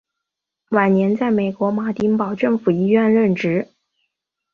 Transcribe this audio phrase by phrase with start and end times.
[0.71, 3.67] 晚年在美国马丁堡政府医院任职。